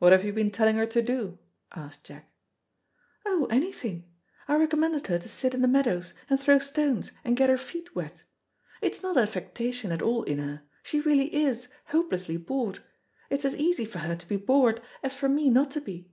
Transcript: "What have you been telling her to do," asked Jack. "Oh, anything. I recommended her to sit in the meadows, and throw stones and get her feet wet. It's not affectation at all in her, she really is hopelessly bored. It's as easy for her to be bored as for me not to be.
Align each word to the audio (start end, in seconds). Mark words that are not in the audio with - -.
"What 0.00 0.10
have 0.10 0.24
you 0.24 0.32
been 0.32 0.50
telling 0.50 0.74
her 0.78 0.86
to 0.86 1.00
do," 1.00 1.38
asked 1.70 2.02
Jack. 2.02 2.28
"Oh, 3.24 3.46
anything. 3.52 4.04
I 4.48 4.56
recommended 4.56 5.06
her 5.06 5.16
to 5.20 5.28
sit 5.28 5.54
in 5.54 5.62
the 5.62 5.68
meadows, 5.68 6.12
and 6.28 6.40
throw 6.40 6.58
stones 6.58 7.12
and 7.22 7.36
get 7.36 7.48
her 7.48 7.56
feet 7.56 7.94
wet. 7.94 8.24
It's 8.82 9.00
not 9.00 9.16
affectation 9.16 9.92
at 9.92 10.02
all 10.02 10.24
in 10.24 10.38
her, 10.38 10.62
she 10.82 10.98
really 10.98 11.32
is 11.32 11.68
hopelessly 11.84 12.36
bored. 12.36 12.80
It's 13.30 13.44
as 13.44 13.54
easy 13.54 13.84
for 13.84 13.98
her 14.00 14.16
to 14.16 14.26
be 14.26 14.38
bored 14.38 14.82
as 15.04 15.14
for 15.14 15.28
me 15.28 15.50
not 15.50 15.70
to 15.70 15.80
be. 15.82 16.10